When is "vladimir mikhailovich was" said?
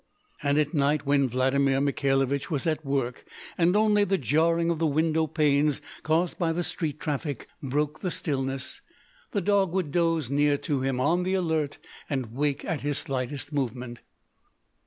1.29-2.65